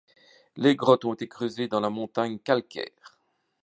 [0.55, 3.19] Les grottes ont été creusées dans la montagne calcaire.